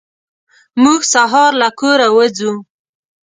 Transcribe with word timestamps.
موږ 0.83 0.99
سهار 1.13 1.51
له 1.61 1.69
کوره 1.79 2.07
وځو. 2.15 2.53